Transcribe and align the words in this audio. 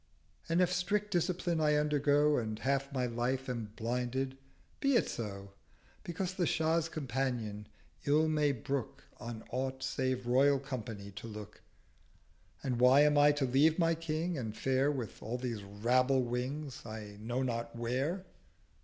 And 0.49 0.61
if 0.61 0.73
strict 0.73 1.11
Discipline 1.11 1.61
I 1.61 1.75
undergo 1.75 2.37
And 2.39 2.57
half 2.57 2.91
my 2.91 3.05
Life 3.05 3.47
am 3.47 3.71
blinded—be 3.75 4.95
it 4.95 5.07
so; 5.07 5.51
Because 6.03 6.33
the 6.33 6.47
Shah's 6.47 6.89
Companion 6.89 7.67
ill 8.05 8.27
may 8.27 8.51
brook 8.51 9.03
On 9.17 9.43
aught 9.51 9.83
save 9.83 10.25
Royal 10.25 10.57
Company 10.57 11.11
to 11.11 11.27
look. 11.27 11.61
And 12.63 12.79
why 12.79 13.01
am 13.01 13.15
Ito 13.15 13.45
leave 13.45 13.77
my 13.77 13.93
King, 13.93 14.39
and 14.39 14.57
fare 14.57 14.91
With 14.91 15.21
all 15.21 15.37
these 15.37 15.61
Rabble 15.61 16.23
Wings 16.23 16.83
I 16.83 17.17
know 17.21 17.43
not 17.43 17.75
where?' 17.75 18.25